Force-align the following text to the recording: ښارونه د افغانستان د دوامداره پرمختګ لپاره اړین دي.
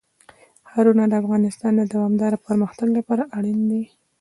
ښارونه 0.69 1.03
د 1.07 1.13
افغانستان 1.21 1.73
د 1.77 1.81
دوامداره 1.93 2.37
پرمختګ 2.47 2.89
لپاره 2.97 3.23
اړین 3.37 3.59
دي. 3.71 3.83